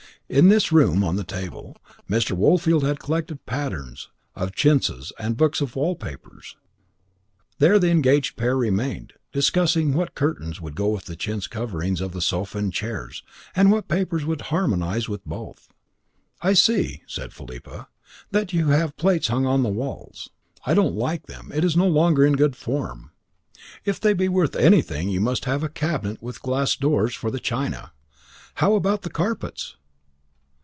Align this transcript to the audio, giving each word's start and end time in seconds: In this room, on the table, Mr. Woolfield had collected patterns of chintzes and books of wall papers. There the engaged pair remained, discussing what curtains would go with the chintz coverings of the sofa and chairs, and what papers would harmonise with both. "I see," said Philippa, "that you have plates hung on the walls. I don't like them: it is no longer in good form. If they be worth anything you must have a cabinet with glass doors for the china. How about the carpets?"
In 0.31 0.47
this 0.47 0.71
room, 0.71 1.03
on 1.03 1.17
the 1.17 1.25
table, 1.25 1.75
Mr. 2.09 2.31
Woolfield 2.31 2.83
had 2.85 3.01
collected 3.01 3.45
patterns 3.45 4.07
of 4.33 4.53
chintzes 4.55 5.11
and 5.19 5.35
books 5.35 5.59
of 5.59 5.75
wall 5.75 5.93
papers. 5.93 6.55
There 7.59 7.77
the 7.77 7.89
engaged 7.89 8.37
pair 8.37 8.55
remained, 8.55 9.11
discussing 9.33 9.91
what 9.91 10.15
curtains 10.15 10.61
would 10.61 10.73
go 10.77 10.87
with 10.87 11.03
the 11.03 11.17
chintz 11.17 11.47
coverings 11.47 11.99
of 11.99 12.13
the 12.13 12.21
sofa 12.21 12.59
and 12.59 12.71
chairs, 12.71 13.23
and 13.57 13.71
what 13.71 13.89
papers 13.89 14.25
would 14.25 14.43
harmonise 14.43 15.09
with 15.09 15.25
both. 15.25 15.67
"I 16.41 16.53
see," 16.53 17.01
said 17.07 17.33
Philippa, 17.33 17.89
"that 18.31 18.53
you 18.53 18.69
have 18.69 18.95
plates 18.95 19.27
hung 19.27 19.45
on 19.45 19.63
the 19.63 19.67
walls. 19.69 20.29
I 20.65 20.73
don't 20.73 20.95
like 20.95 21.25
them: 21.27 21.51
it 21.53 21.65
is 21.65 21.75
no 21.75 21.89
longer 21.89 22.25
in 22.25 22.37
good 22.37 22.55
form. 22.55 23.11
If 23.83 23.99
they 23.99 24.13
be 24.13 24.29
worth 24.29 24.55
anything 24.55 25.09
you 25.09 25.19
must 25.19 25.43
have 25.43 25.61
a 25.61 25.67
cabinet 25.67 26.23
with 26.23 26.41
glass 26.41 26.77
doors 26.77 27.13
for 27.13 27.31
the 27.31 27.39
china. 27.41 27.91
How 28.55 28.75
about 28.75 29.01
the 29.01 29.09
carpets?" 29.09 29.75